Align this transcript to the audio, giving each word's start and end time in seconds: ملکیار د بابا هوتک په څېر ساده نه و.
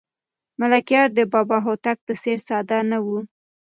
ملکیار 0.59 1.07
د 1.17 1.19
بابا 1.33 1.57
هوتک 1.65 1.97
په 2.07 2.13
څېر 2.21 2.37
ساده 2.47 2.79
نه 2.89 2.97
و. 3.05 3.07